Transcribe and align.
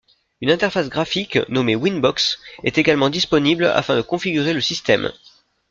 Une 0.41 0.49
interface 0.49 0.89
graphique, 0.89 1.37
nommé 1.47 1.75
Winbox, 1.75 2.39
est 2.63 2.79
également 2.79 3.11
disponible 3.11 3.65
afin 3.65 3.95
de 3.95 4.01
configurer 4.01 4.51
le 4.51 4.59
système. 4.59 5.11